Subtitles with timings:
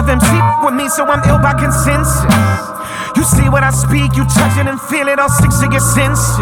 [0.00, 0.24] of MC
[0.64, 2.24] with me, so I'm ill by consensus.
[3.12, 5.84] You see what I speak, you touch it and feel it, all six of your
[5.84, 6.40] senses.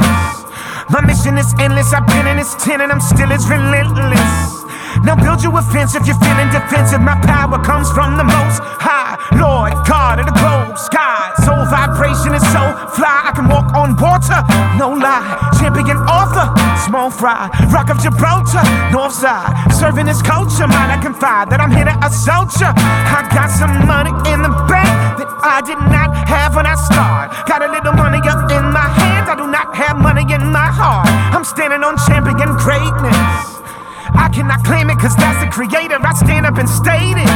[0.94, 4.62] My mission is endless, I've been in this ten and I'm still as relentless.
[5.02, 7.02] Now build you a fence if you're feeling defensive.
[7.02, 11.34] My power comes from the most high, Lord God of the globe, sky.
[11.42, 12.62] Soul vibration is so
[12.94, 14.42] fly, I can walk water,
[14.76, 15.24] no lie.
[15.60, 16.46] Champion author,
[16.84, 19.48] small fry, rock of Gibraltar, north side.
[19.72, 22.72] Serving this culture, might I confide that I'm here to assault ya.
[22.76, 27.32] I got some money in the bank that I did not have when I started.
[27.46, 30.68] Got a little money up in my hand, I do not have money in my
[30.68, 31.08] heart.
[31.32, 33.16] I'm standing on champion greatness.
[34.18, 35.96] I cannot claim it cause that's the creator.
[36.00, 37.30] I stand up and state it.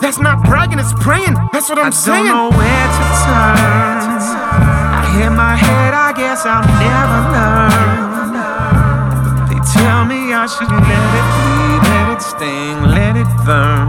[0.00, 1.34] That's not bragging, it's praying.
[1.52, 2.24] That's what I'm I saying.
[2.26, 4.43] don't know where to turn.
[6.46, 8.36] I'll never learn.
[9.48, 13.88] They tell me I should let it bleed, let it sting, let it burn.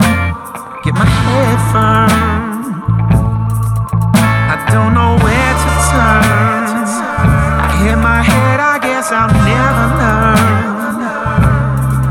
[0.83, 2.79] Get my head firm.
[4.47, 6.87] I don't know where to turn.
[7.59, 11.03] I hit my head, I guess I'll never learn.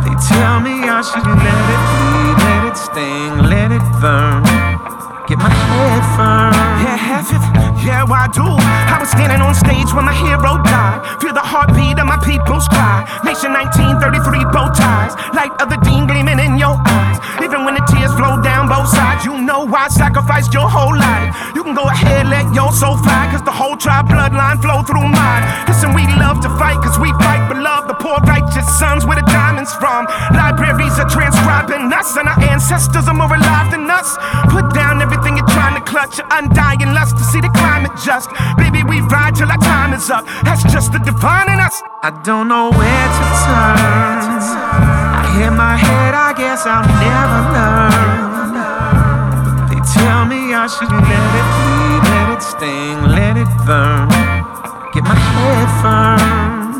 [0.04, 4.44] They tell me I should let it bleed, let it sting, let it burn.
[5.27, 6.64] Get my head firm.
[7.84, 8.48] Yeah, I do.
[8.48, 11.05] I was standing on stage when my hero died.
[11.20, 13.05] Feel the heartbeat of my people's cry.
[13.28, 15.12] Nation 1933 bow ties.
[15.36, 17.20] Light of the dean gleaming in your eyes.
[17.45, 21.36] Even when the tears flow down both sides, you know I sacrificed your whole life.
[21.52, 25.05] You can go ahead, let your soul fly, cause the whole tribe bloodline flow through
[25.05, 25.45] mine.
[25.68, 27.84] Listen, we love to fight, cause we fight for love.
[27.84, 30.08] The poor righteous sons where the diamonds from.
[30.33, 34.16] Libraries are transcribing us, and our ancestors are more alive than us.
[34.48, 35.45] Put down everything to
[35.84, 38.28] clutch, your undying lust to see the climate just.
[38.56, 40.24] Baby, we ride till our time is up.
[40.45, 41.83] That's just the divine in us.
[42.02, 44.40] I don't know where to turn.
[45.20, 48.24] I hit my head, I guess I'll never learn.
[49.70, 54.08] They tell me I should let it bleed, let it sting, let it burn.
[54.92, 56.74] Get my head firm.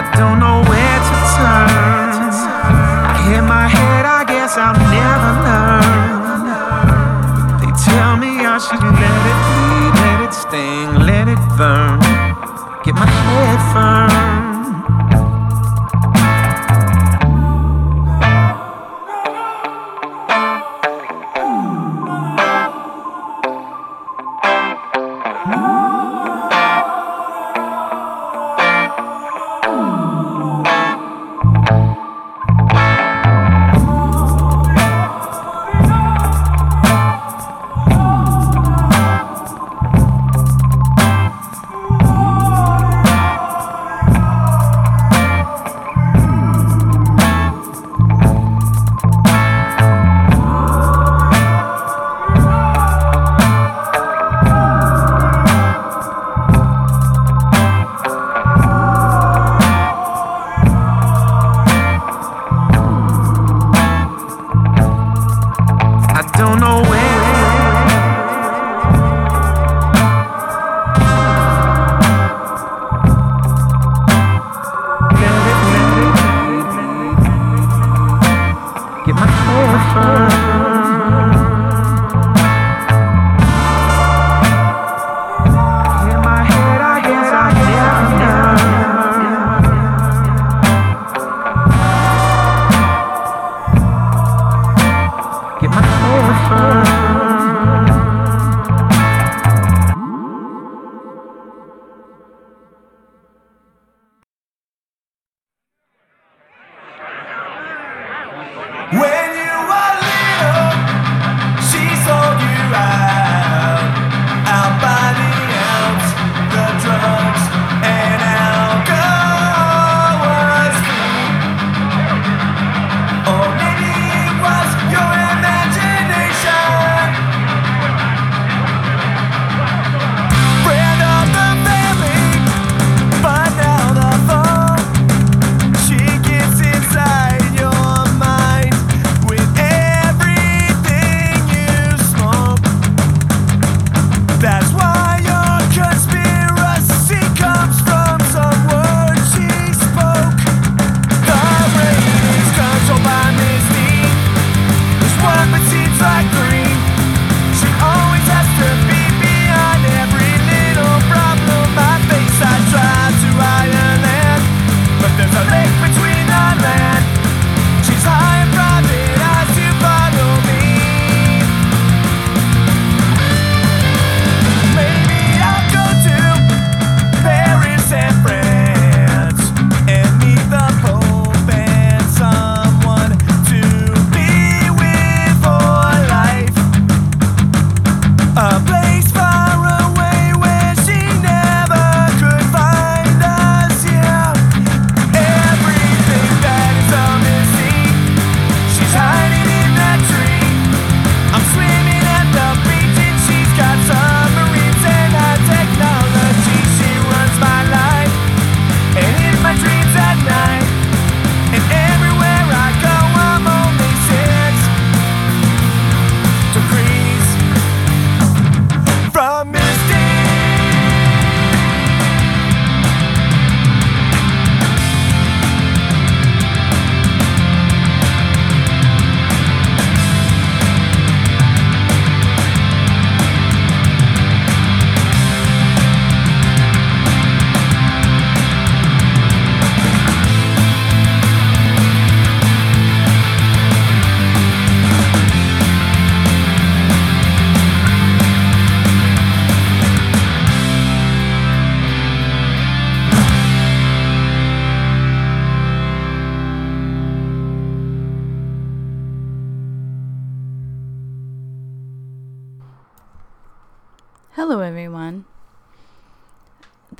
[0.00, 2.30] I don't know where to turn.
[3.10, 5.69] I hit my head, I guess I'll never learn.
[8.60, 11.98] Me let it bleed, let it sting, let it burn.
[12.84, 14.39] Get my head firm.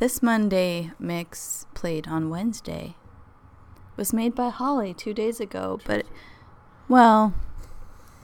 [0.01, 2.95] This Monday mix played on Wednesday
[3.99, 6.07] was made by Hollee two days ago, but
[6.89, 7.35] well,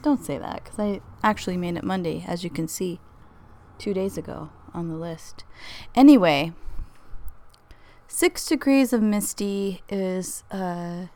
[0.01, 2.99] don't say that because I actually made it Monday, as you can see,
[3.77, 5.43] two days ago on the list.
[5.93, 6.51] Anyway,
[8.07, 11.11] Six Degrees of Misty is a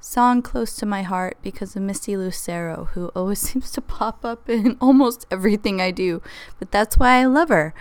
[0.00, 4.48] song close to my heart because of Misty Lucero, who always seems to pop up
[4.48, 6.20] in almost everything I do.
[6.58, 7.72] But that's why I love her.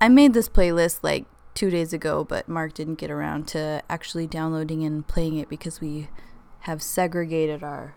[0.00, 1.24] I made this playlist like
[1.54, 5.80] two days ago, but Mark didn't get around to actually downloading and playing it because
[5.80, 6.08] we
[6.60, 7.94] have segregated our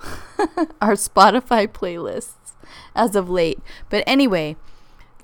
[0.80, 2.54] our Spotify playlists
[2.94, 3.58] as of late.
[3.90, 4.56] But anyway,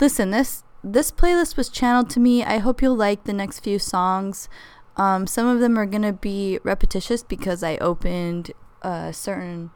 [0.01, 2.45] listen, this this playlist was channeled to me.
[2.45, 4.49] I hope you'll like the next few songs.
[4.97, 8.53] Um, some of them are to be repetitious because I opened
[8.83, 9.71] a certain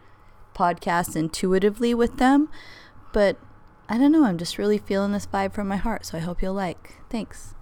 [0.54, 2.48] podcasts intuitively with them.
[3.12, 3.38] But
[3.90, 6.42] I don't know, I'm just really feeling this vibe from my heart, so I hope
[6.42, 6.96] you'll like.
[7.08, 7.54] Thanks.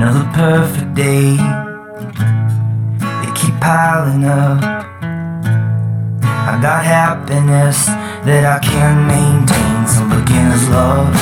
[0.00, 1.47] Another perfect day.
[7.68, 9.86] That I can maintain.
[9.86, 11.12] Some beginner's luck.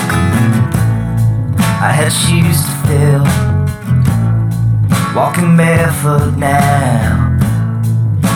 [1.83, 3.27] I had shoes to fill.
[5.11, 7.35] Walking barefoot now.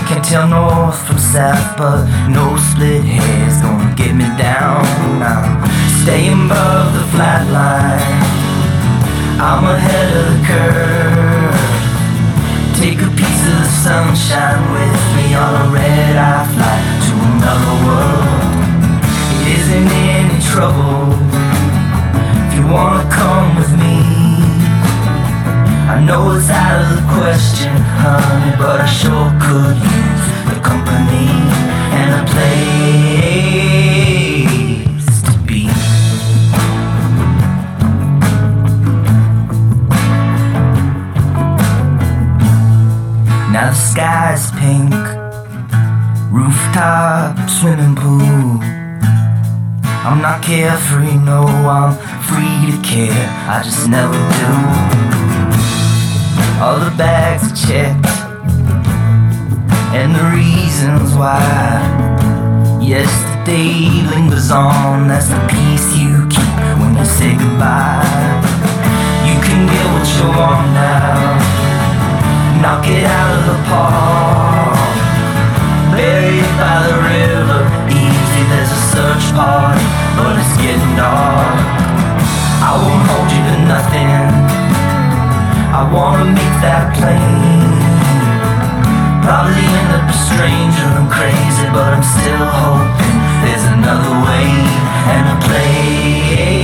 [0.09, 4.83] Can't tell north from south, but no split hair's gonna get me down.
[5.23, 5.63] I'm
[6.03, 8.27] staying above the flat line.
[9.39, 11.71] I'm ahead of the curve.
[12.75, 18.29] Take a piece of the sunshine with me on a red eye flight another world.
[19.41, 21.17] It isn't any trouble
[22.47, 23.97] if you wanna come with me.
[25.89, 31.31] I know it's out of the question, honey, but I sure could use the company
[31.99, 33.63] and a place
[35.27, 35.63] to be.
[43.53, 44.95] Now the sky's pink,
[46.81, 48.59] rooftop swimming pool.
[50.03, 51.93] I'm not carefree, no, I'm
[52.25, 53.29] free to care.
[53.49, 54.51] I just never do.
[56.63, 58.07] All the bags are checked,
[59.95, 61.41] and the reasons why.
[62.83, 68.03] Yesterday lingers on, that's the peace you keep when you say goodbye.
[69.29, 71.61] You can get what you want now
[72.61, 74.50] knock it out of the park.
[76.01, 77.61] Buried by the river,
[77.93, 79.85] easy, there's a search party,
[80.17, 81.61] but it's getting dark.
[82.65, 84.33] I won't hold you to nothing.
[85.77, 87.69] I wanna make that plain.
[89.21, 94.49] Probably end up a stranger and crazy, but I'm still hoping there's another way
[95.13, 96.60] and a place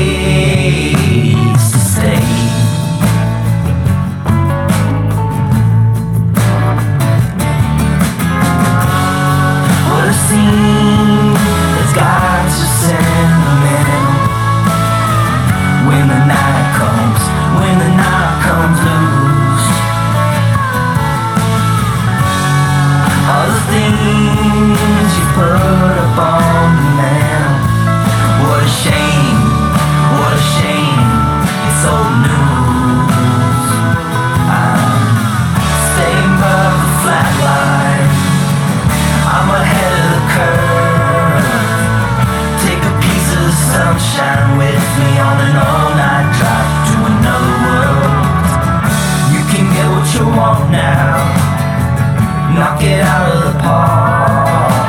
[52.76, 54.84] Knock it out of the park.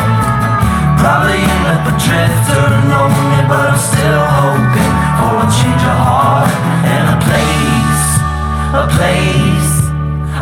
[1.00, 5.96] Probably end up a drifter and lonely, but I'm still hoping for a change of
[5.96, 6.52] heart
[6.84, 8.08] and a place,
[8.76, 9.72] a place,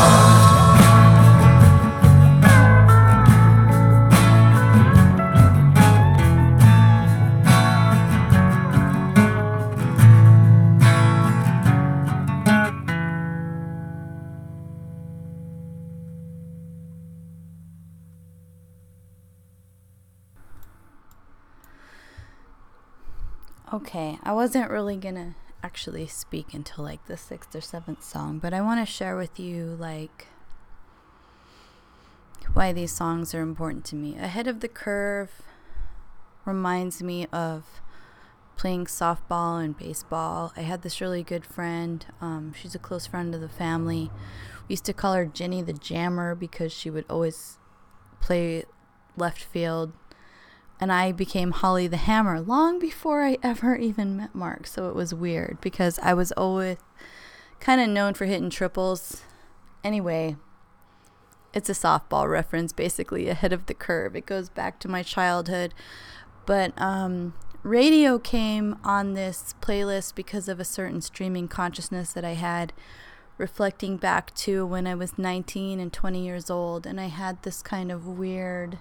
[23.71, 28.51] Okay, I wasn't really gonna actually speak until like the sixth or seventh song, but
[28.51, 30.25] I want to share with you like
[32.53, 34.17] why these songs are important to me.
[34.17, 35.43] Ahead of the Curve
[36.45, 37.63] reminds me of
[38.57, 40.51] playing softball and baseball.
[40.57, 42.03] I had this really good friend.
[42.19, 44.09] Um, she's a close friend of the family.
[44.67, 47.59] We used to call her Jenny the Jammer because she would always
[48.19, 48.65] play
[49.15, 49.93] left field.
[50.79, 54.65] And I became Hollee the Hammer long before I ever even met Mark.
[54.65, 56.77] So it was weird because I was always
[57.59, 59.23] kind of known for hitting triples.
[59.83, 60.37] Anyway,
[61.53, 64.15] it's a softball reference, basically ahead of the curve.
[64.15, 65.73] It goes back to my childhood.
[66.45, 67.33] But um,
[67.63, 72.71] radio came on this playlist because of a certain streaming consciousness that I had,
[73.37, 76.85] reflecting back to when I was 19 and 20 years old.
[76.85, 78.77] And I had this kind of weird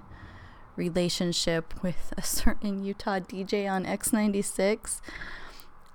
[0.78, 5.00] relationship with a certain Utah DJ on X96.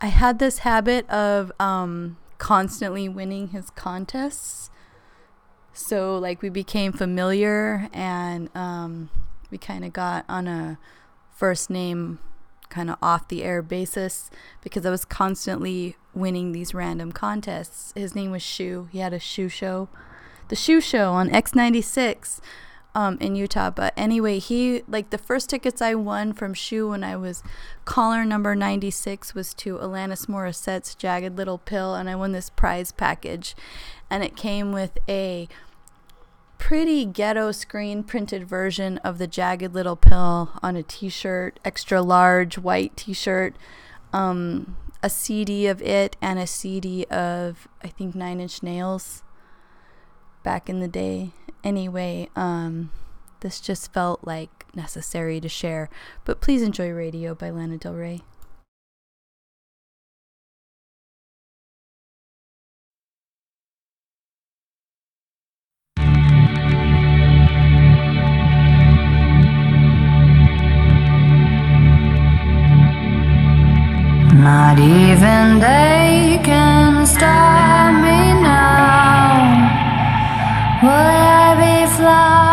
[0.02, 4.70] I had this habit of um, constantly winning his contests
[5.74, 9.10] so like we became familiar and um,
[9.50, 10.78] we kind of got on a
[11.36, 12.20] first name
[12.70, 14.30] kind of off the air basis
[14.62, 17.92] because I was constantly winning these random contests.
[17.96, 18.88] His name was Shoe.
[18.92, 19.90] He had a shoe show,
[20.50, 22.40] the shoe show on X96
[22.96, 23.70] um, in Utah.
[23.70, 27.44] But anyway, he like the first tickets I won from Shoe when I was
[27.86, 32.92] caller number 96 was to Alanis Morissette's Jagged Little Pill, and I won this prize
[32.92, 33.56] package,
[34.10, 35.48] and it came with a
[36.58, 42.58] pretty ghetto screen printed version of the Jagged Little Pill on a T-shirt, extra large
[42.58, 43.56] white T-shirt.
[44.14, 49.22] Um, a CD of it and a CD of I think Nine Inch Nails
[50.44, 51.32] back in the day.
[51.64, 52.92] Anyway, um,
[53.40, 55.90] this just felt like necessary to share.
[56.26, 58.22] But please enjoy Radio by Lana Del Rey.
[74.44, 77.53] Not even they can stop
[82.14, 82.53] be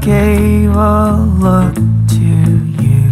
[0.00, 2.24] gave a look to
[2.82, 3.10] you,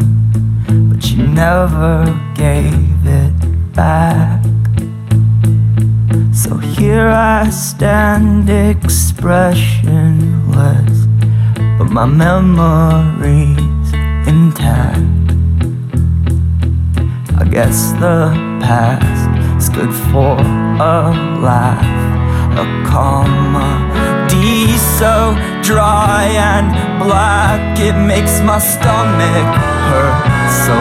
[0.88, 3.34] but you never gave it
[3.74, 4.42] back.
[6.32, 11.06] So here I stand expressionless,
[11.78, 13.92] but my memory's
[14.26, 15.02] intact.
[17.37, 20.38] I guess the past is good for
[20.80, 21.84] a laugh,
[22.58, 24.13] a comma
[24.98, 26.70] so dry and
[27.02, 29.50] black, it makes my stomach
[29.90, 30.22] hurt
[30.64, 30.74] so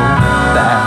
[0.53, 0.82] bad.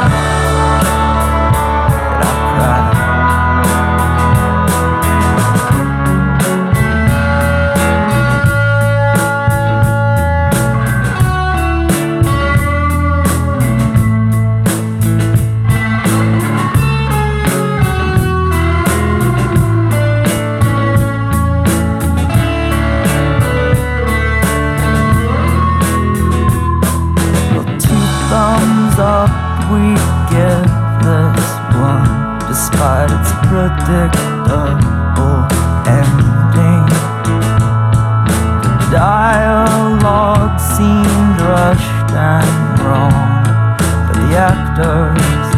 [44.79, 45.55] outdoors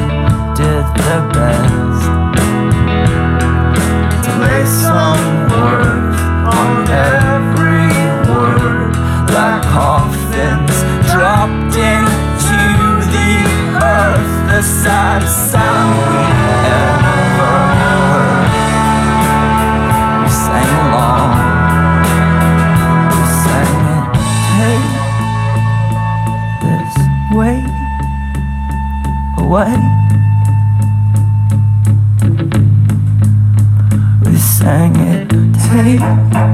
[0.57, 2.05] did their best
[4.25, 7.91] to lay some words on every
[8.31, 8.95] word
[9.35, 10.75] like coffins
[11.11, 12.63] dropped into
[13.13, 13.33] the
[13.83, 14.49] earth.
[14.51, 17.08] The sad sound
[29.49, 29.77] away
[34.25, 35.31] We sang it,
[35.71, 36.48] take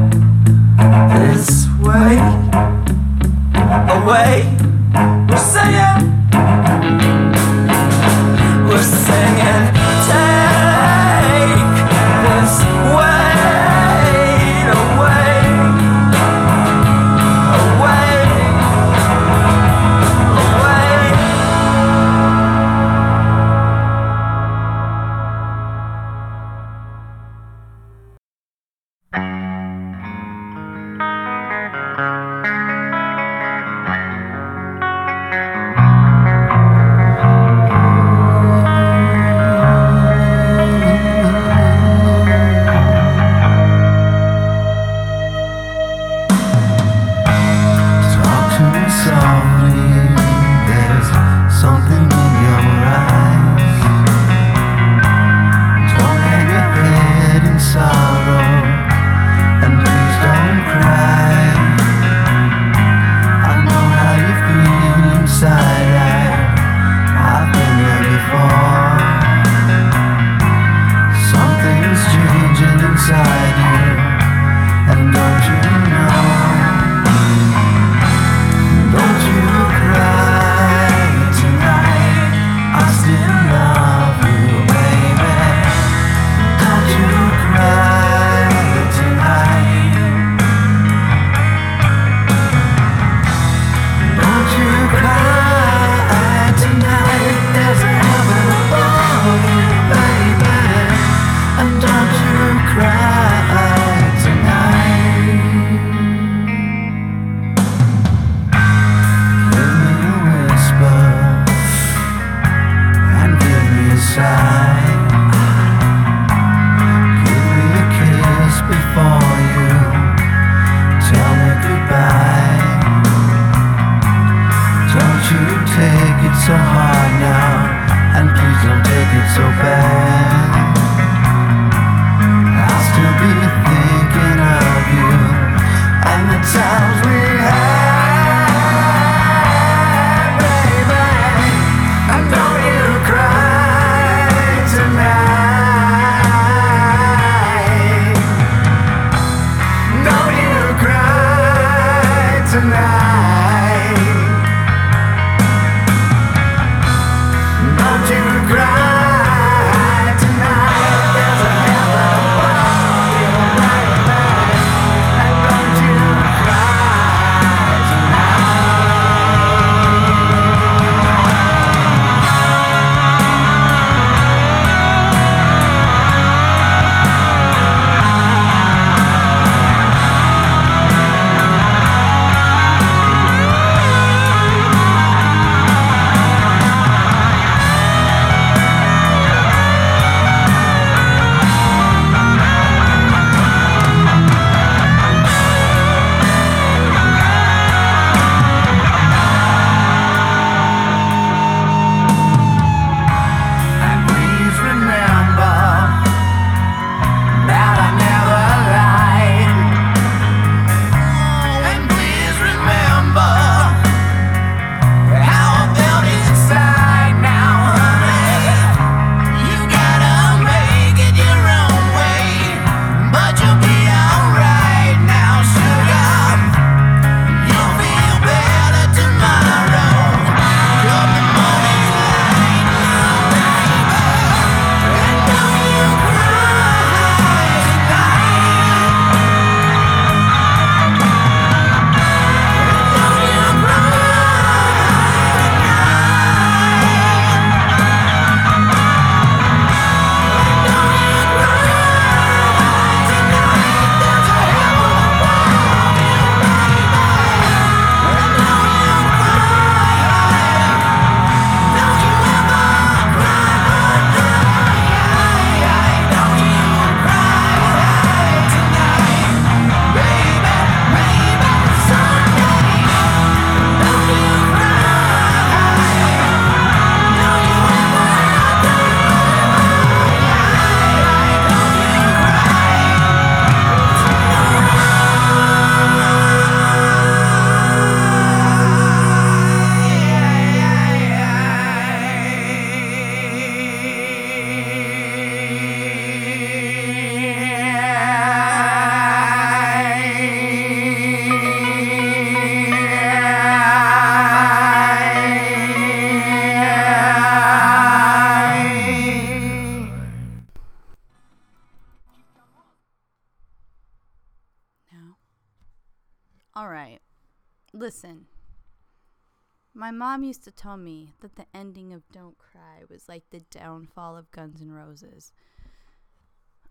[320.35, 324.33] used to tell me that the ending of Don't Cry was like the downfall of
[324.33, 325.31] Guns N' Roses.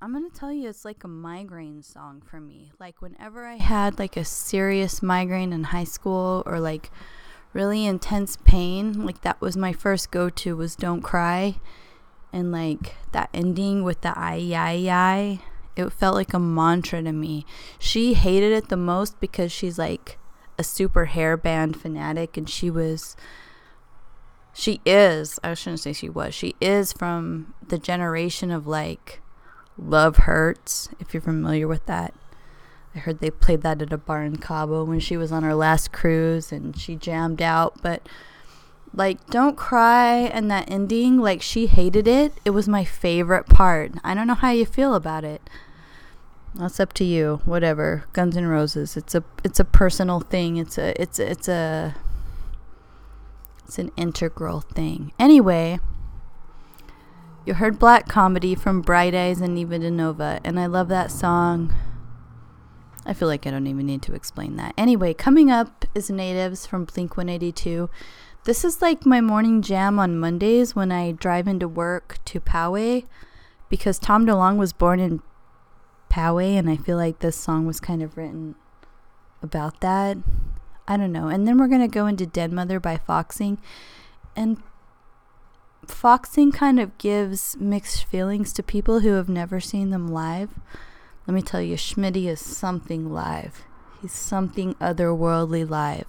[0.02, 2.74] I'm going to tell you it's like a migraine song for me.
[2.78, 6.92] Like whenever I had like a serious migraine in high school or like
[7.54, 11.56] really intense pain, like that was my first go-to was Don't Cry.
[12.34, 15.40] And like that ending with the I I I,
[15.78, 17.46] it felt like a mantra to me.
[17.80, 20.20] She hated it the most because she's like
[20.60, 23.16] a super hair band fanatic and she was
[24.54, 29.22] she is I shouldn't say she was she is from the generation of like
[29.78, 32.14] Love Hurts if you're familiar with that
[32.96, 35.56] I heard they played that at a bar in Cabo when she was on her
[35.56, 38.08] last cruise and she jammed out but
[38.94, 43.94] like don't cry and that ending like she hated it it was my favorite part
[44.04, 45.50] I don't know how you feel about it
[46.56, 47.42] that's up to you.
[47.46, 48.06] Whatever.
[48.14, 48.96] Guns N' Roses.
[48.96, 50.58] It's a it's a personal thing.
[50.58, 51.96] It's a it's a, it's a
[53.74, 55.12] it's an integral thing.
[55.18, 55.80] Anyway,
[57.44, 61.74] you heard Black Comedy from Bright Eyes and Neva Dinova, and I love that song.
[63.04, 64.76] I feel like I don't even need to explain that.
[64.78, 67.90] Anyway, coming up is Natives from Blink 182.
[68.44, 73.06] This is like my morning jam on Mondays when I drive into work to Poway
[73.70, 75.24] because Tom DeLonge was born in
[76.12, 78.54] Poway, and I feel like this song was kind of written
[79.42, 80.18] about that.
[80.88, 81.28] I don't know.
[81.28, 83.58] And then we're gonna go into Den Mother by Foxing,
[84.36, 84.62] and
[85.88, 90.52] Foxing kind of gives mixed feelings to people who have never seen them live.
[91.28, 93.64] Let me tell you, Schmitty is something live.
[94.02, 96.06] He's something otherworldly live.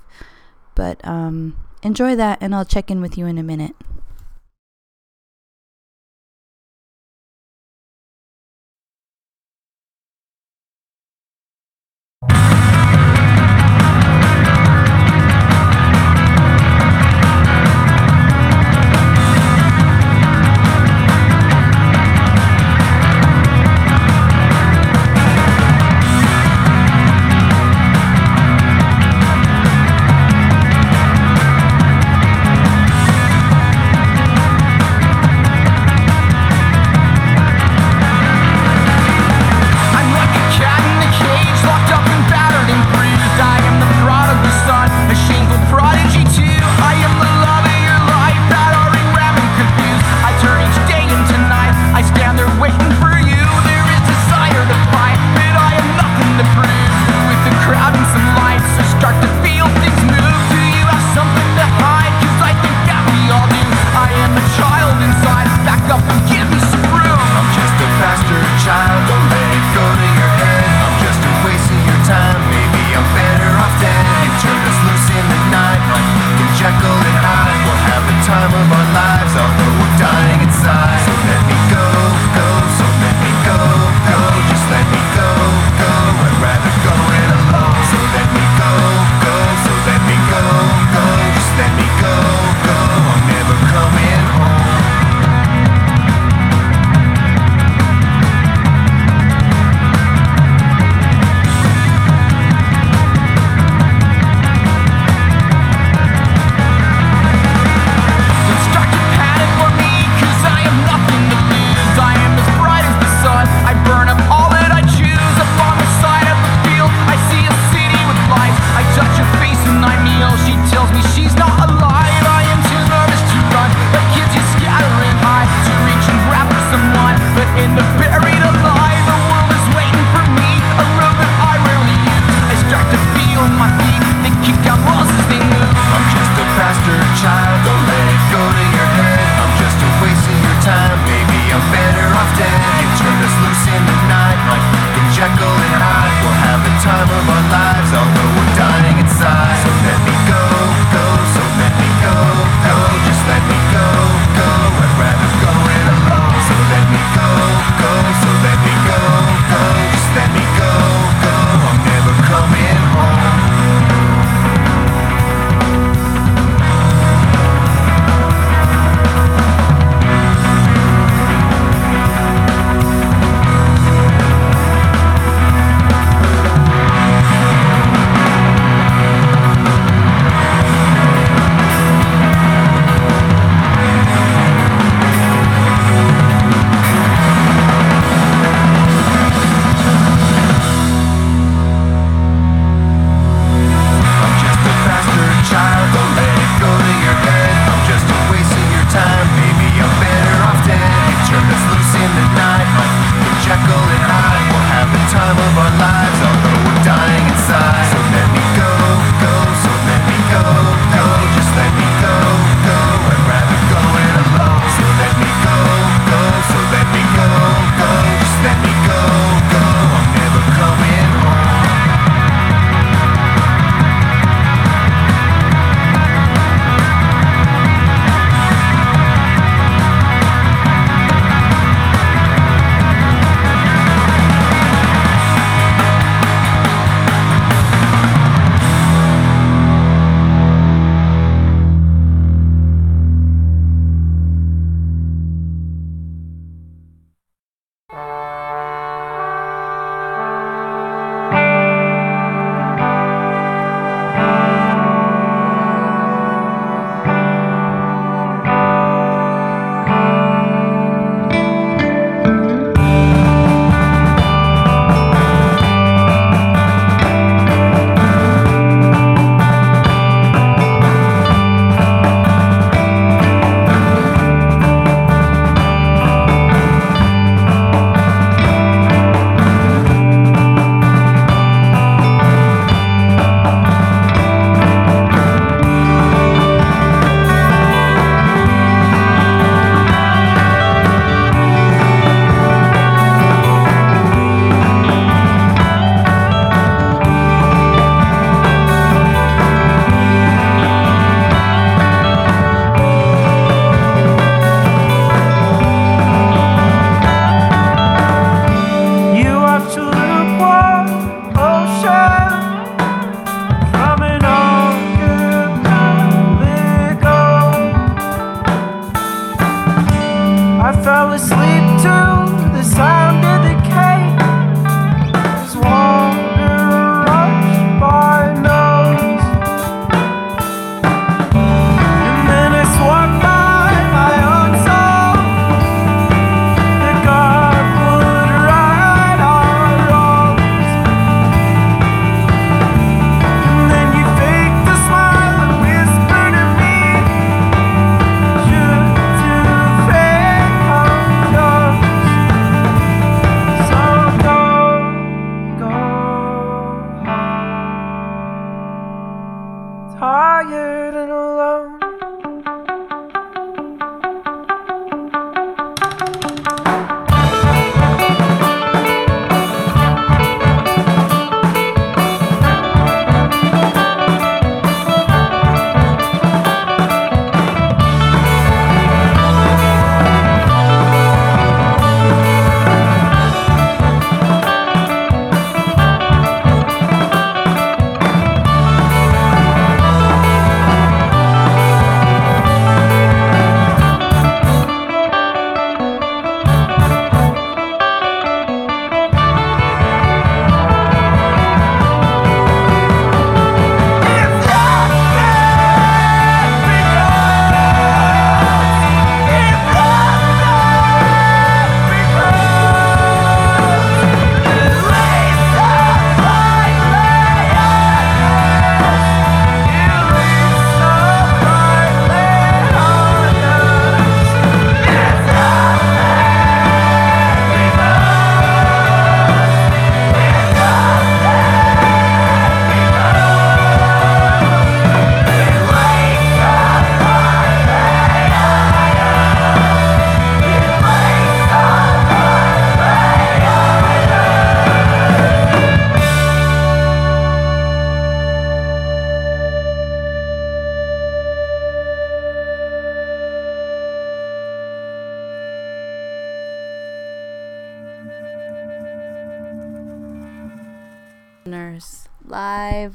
[0.75, 3.77] But um, enjoy that, and I'll check in with you in a minute.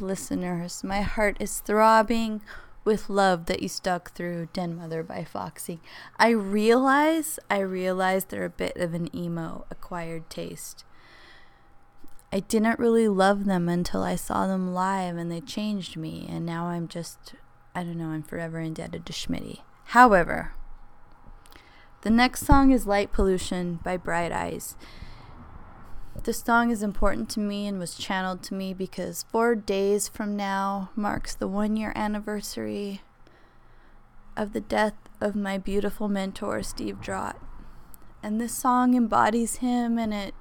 [0.09, 2.41] Listeners, my heart is throbbing
[2.83, 5.81] with love that you stuck through Den Mother by Foxing.
[6.17, 10.83] I realize, I realize they're a bit of an emo acquired taste.
[12.33, 16.43] I didn't really love them until I saw them live and they changed me, and
[16.43, 17.35] now I'm just,
[17.75, 19.59] I don't know, I'm forever indebted to Schmitty.
[19.89, 20.53] However,
[22.01, 24.75] the next song is Light Pollution by Bright Eyes.
[26.23, 30.35] This song is important to me and was channeled to me because four days from
[30.35, 33.01] now marks the one year anniversary
[34.35, 37.37] of the death of my beautiful mentor, Steve Drott.
[38.21, 40.35] And this song embodies him and it,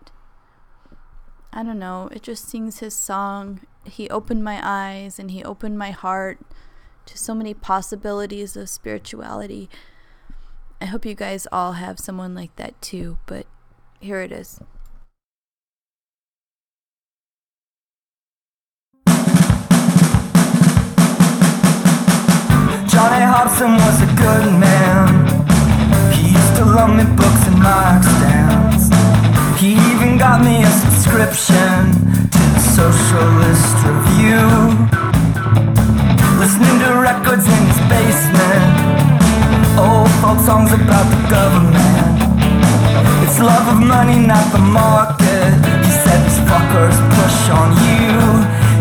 [1.52, 3.60] I don't know, it just sings his song.
[3.84, 6.40] He opened my eyes and he opened my heart
[7.06, 9.70] to so many possibilities of spirituality.
[10.80, 13.46] I hope you guys all have someone like that too, but
[14.00, 14.60] here it is.
[22.98, 25.06] Johnny Hobson was a good man.
[26.10, 28.90] He used to loan me books and mark stamps.
[29.54, 31.94] He even got me a subscription
[32.34, 34.50] to the Socialist Review.
[36.42, 38.66] Listening to records in his basement,
[39.78, 42.18] old folk songs about the government.
[43.22, 45.54] It's love of money, not the market.
[45.86, 48.10] He said these fuckers push on you,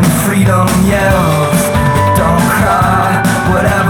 [0.01, 1.61] and freedom yells.
[2.17, 3.21] Don't cry,
[3.53, 3.86] whatever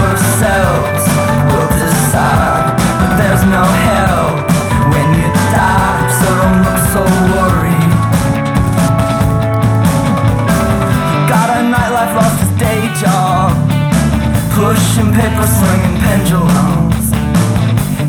[14.98, 17.12] pushing paper, swinging pendulums.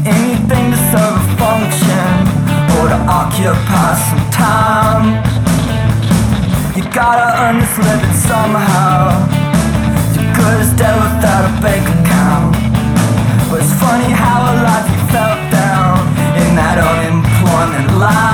[0.05, 2.09] Anything to serve a function
[2.77, 5.05] or to occupy some time.
[6.75, 9.27] You gotta earn this living somehow.
[10.15, 12.55] You're good as dead without a bank account.
[13.49, 16.07] But it's funny how alive you felt down
[16.41, 18.28] in that unemployment line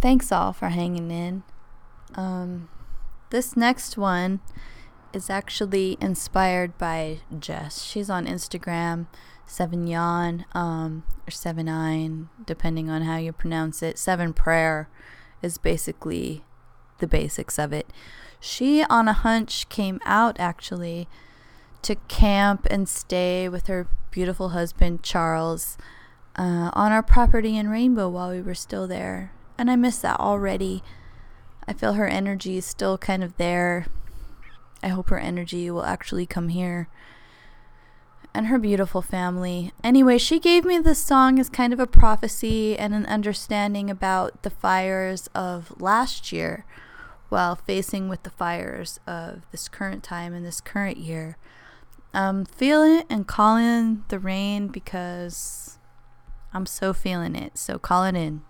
[0.00, 1.42] thanks all for hanging in.
[2.14, 2.68] Um,
[3.30, 4.40] this next one
[5.12, 7.82] is actually inspired by Jess.
[7.82, 9.06] She's on Instagram,
[9.46, 13.98] Seven Yawn, um, or Seven Nine, depending on how you pronounce it.
[13.98, 14.88] Seven Prayer
[15.42, 16.44] is basically
[16.98, 17.92] the basics of it.
[18.38, 21.08] She, on a hunch, came out actually
[21.82, 25.76] to camp and stay with her beautiful husband, Charles,
[26.36, 29.32] uh, on our property in Rainbow while we were still there.
[29.60, 30.82] And I miss that already.
[31.68, 33.88] I feel her energy is still kind of there.
[34.82, 36.88] I hope her energy will actually come here.
[38.32, 39.72] And her beautiful family.
[39.84, 44.44] Anyway, she gave me this song as kind of a prophecy and an understanding about
[44.44, 46.64] the fires of last year
[47.28, 51.36] while facing with the fires of this current time and this current year.
[52.14, 55.78] Um, feel it and call in the rain because
[56.54, 57.58] I'm so feeling it.
[57.58, 58.40] So call it in.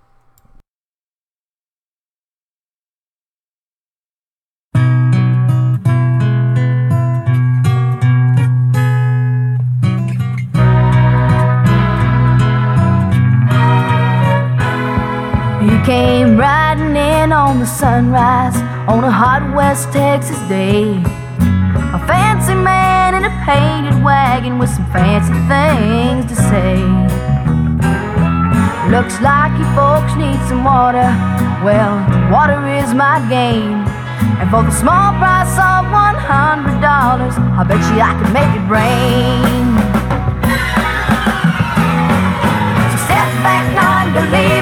[16.40, 18.56] Riding in on the sunrise
[18.88, 20.96] on a hot West Texas day.
[21.92, 26.80] A fancy man in a painted wagon with some fancy things to say.
[28.88, 31.12] Looks like you folks need some water.
[31.60, 32.00] Well,
[32.32, 33.84] water is my game.
[34.40, 39.76] And for the small price of $100, I bet you I can make it rain.
[42.88, 44.59] So step back, non-believers, or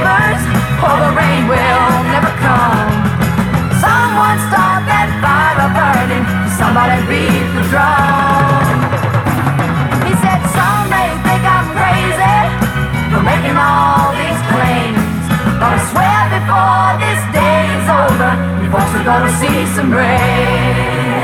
[15.58, 18.30] but I swear before this day is over,
[18.70, 21.18] folks are gonna see some rain.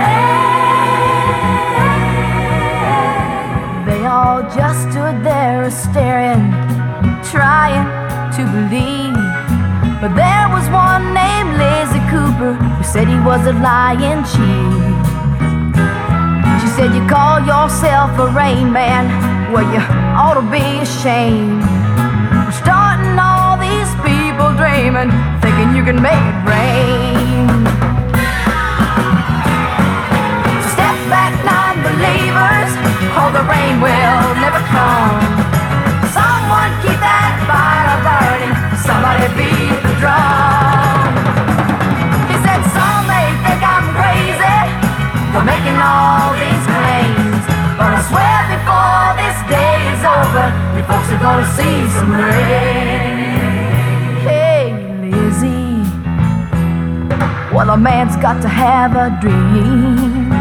[3.87, 6.51] They all just stood there staring,
[7.31, 7.87] trying
[8.35, 9.15] to believe.
[10.03, 14.95] But there was one named Lizzie Cooper who said he was a lying chief.
[16.61, 19.07] She said, You call yourself a rain man?
[19.53, 19.81] Well, you
[20.19, 21.74] ought to be ashamed.
[24.57, 25.11] Dreaming,
[25.43, 27.47] thinking you can make it rain.
[30.63, 32.71] So step back, non believers,
[33.19, 35.19] or the rain will never come.
[36.15, 38.55] Someone keep that fire burning.
[38.79, 41.11] Somebody beat the drum.
[42.31, 44.61] He said some may think I'm crazy
[45.35, 47.43] for making all these claims,
[47.75, 50.47] but I swear before this day is over,
[50.79, 53.14] you folks are gonna see some rain.
[57.55, 60.33] Well a man's got to have a dream,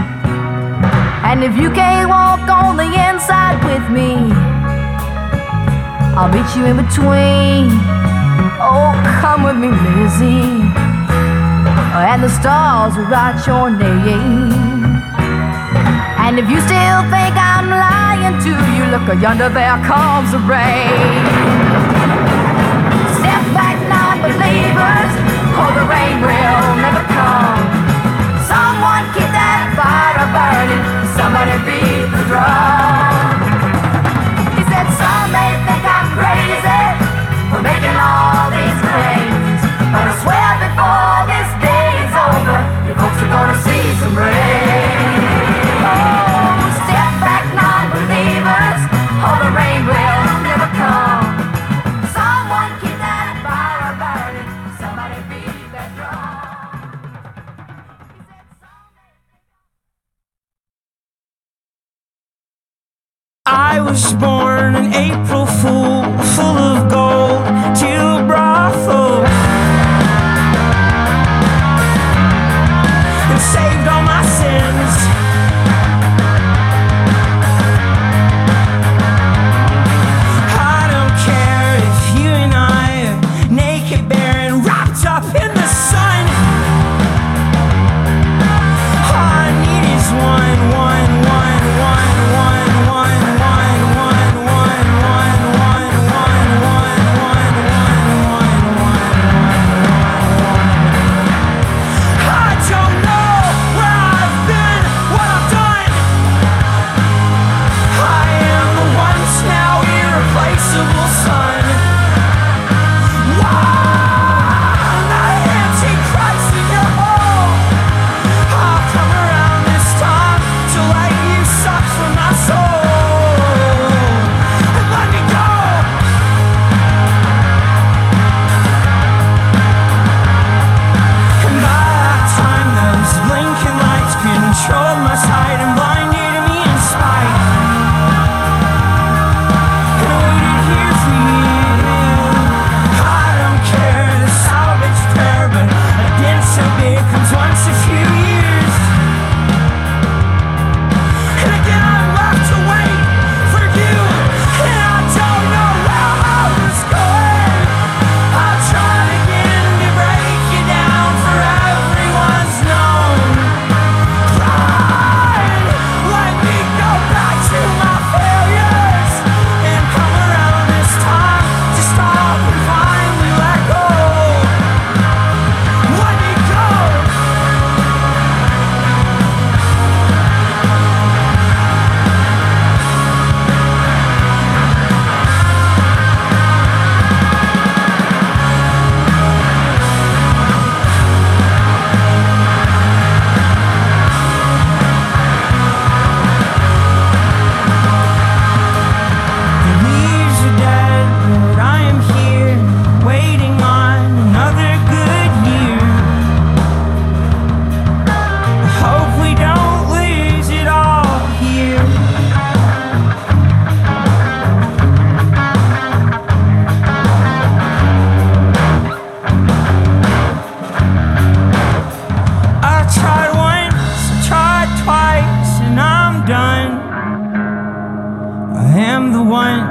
[1.30, 4.34] and if you can't walk on the inside with me.
[6.16, 7.74] I'll meet you in between.
[8.62, 10.62] Oh, come with me, Lizzie.
[11.98, 14.54] And the stars will write your name.
[16.22, 21.26] And if you still think I'm lying to you, look yonder, there comes the rain.
[23.18, 25.14] Step back, non-believers,
[25.58, 26.43] or the rain will
[27.12, 27.64] come.
[28.48, 30.84] Someone keep that fire burning.
[31.18, 33.03] Somebody beat the drum.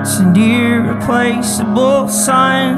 [0.03, 2.77] It's an irreplaceable sign.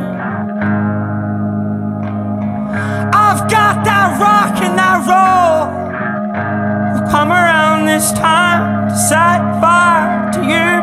[3.14, 7.00] I've got that rock and that roll.
[7.00, 10.73] We'll come around this time to set fire to you.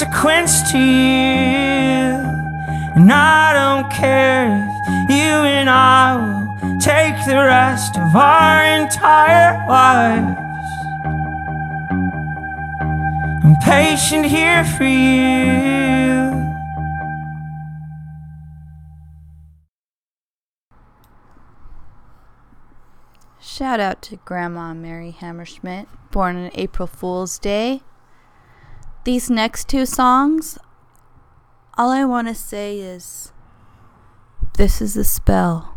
[0.00, 2.16] consequence to you.
[2.96, 9.66] And I don't care if you and I will take the rest of our entire
[9.68, 10.40] lives.
[13.44, 16.30] I'm patient here for you.
[23.38, 27.82] Shout out to Grandma Mary Hammerschmidt, born on April Fool's Day,
[29.02, 30.58] these next two songs,
[31.78, 33.32] all I want to say is
[34.58, 35.74] this is a spell.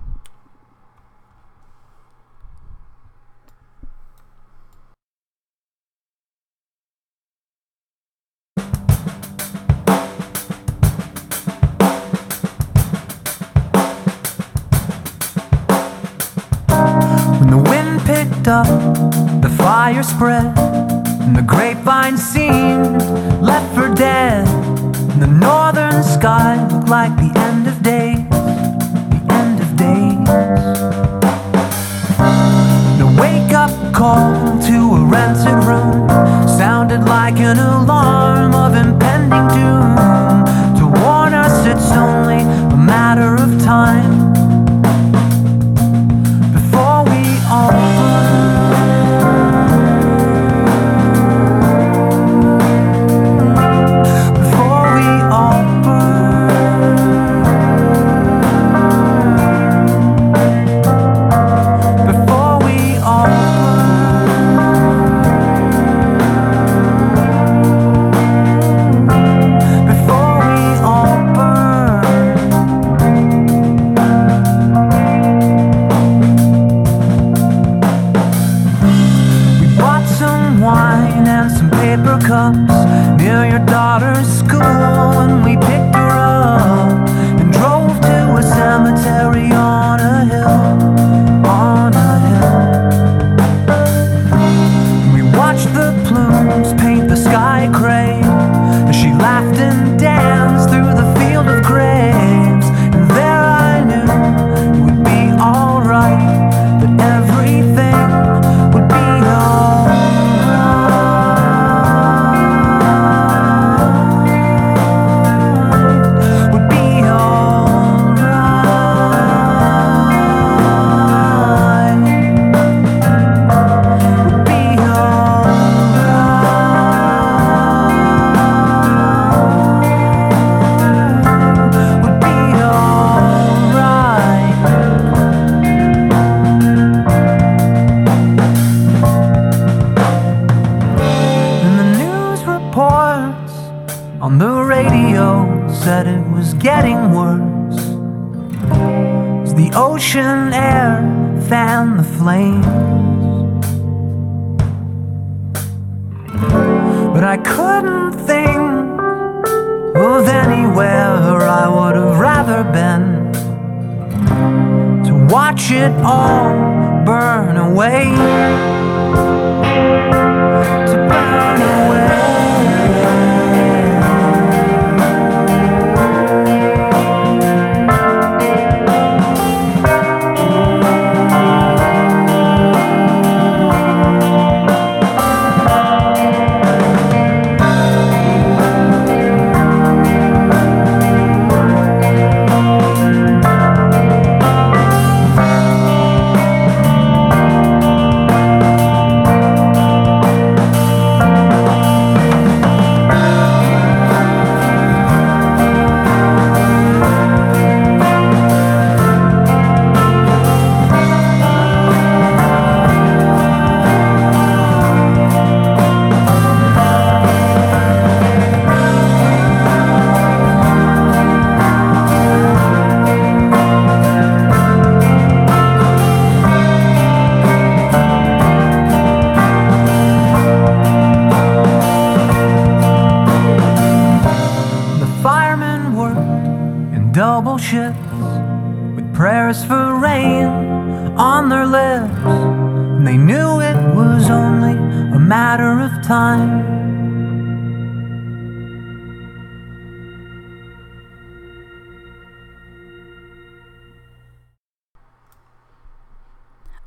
[17.40, 18.68] When the wind picked up,
[19.42, 22.43] the fire spread, and the grapevine seemed
[26.94, 27.23] like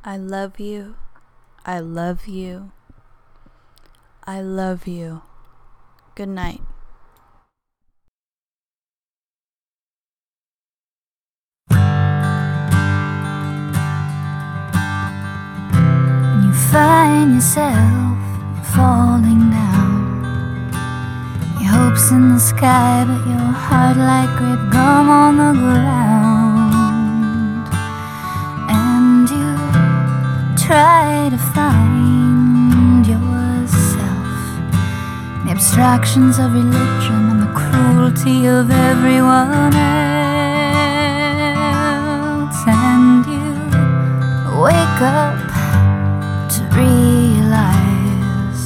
[0.07, 0.95] I love you.
[1.65, 2.71] I love you.
[4.23, 5.21] I love you.
[6.15, 6.61] Good night.
[16.39, 18.17] You find yourself
[18.73, 20.71] falling down.
[21.59, 26.36] Your hopes in the sky, but your heart like grape gum on the ground.
[30.67, 34.27] Try to find yourself.
[35.45, 39.87] The abstractions of religion and the cruelty of everyone else.
[42.67, 43.47] And you
[44.61, 45.39] wake up
[46.53, 48.63] to realize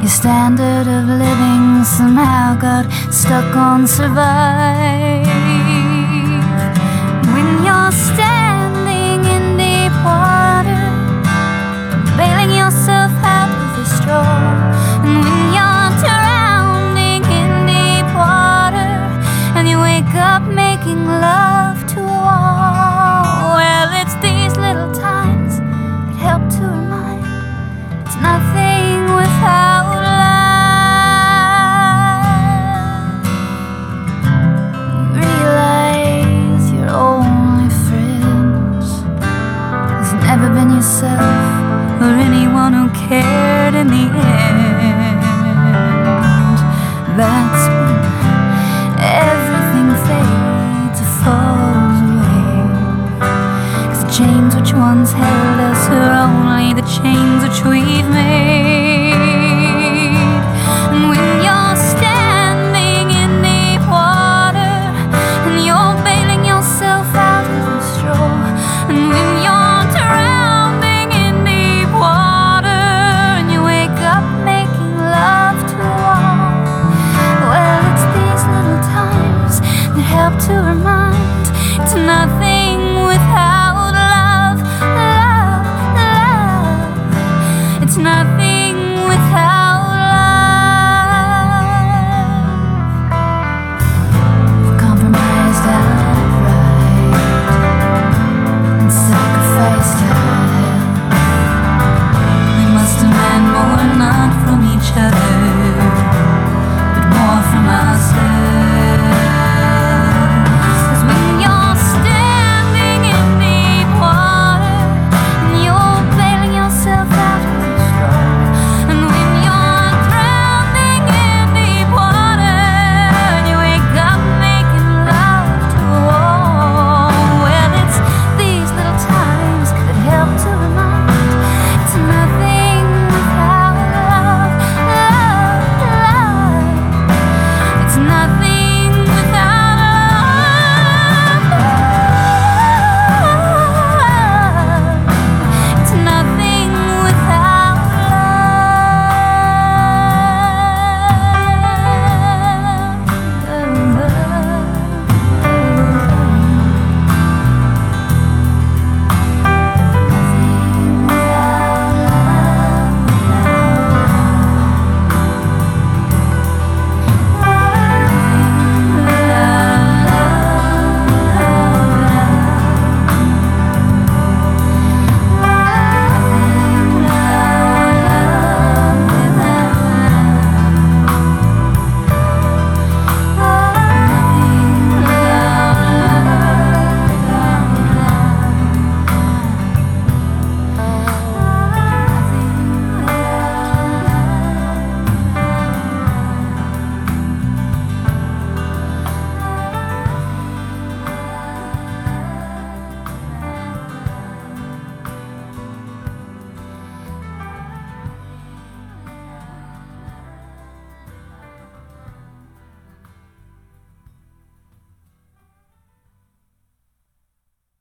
[0.00, 5.39] your standard of living somehow got stuck on survive.